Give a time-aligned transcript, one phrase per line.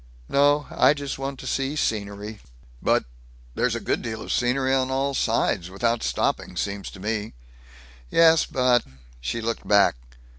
[0.27, 0.65] "No.
[0.95, 2.39] Just want to see scenery."
[2.81, 3.05] "But
[3.53, 7.33] There's a good deal of scenery on all sides, without stopping, seems to me!"
[8.09, 8.83] "Yes, but"
[9.21, 9.95] She looked back.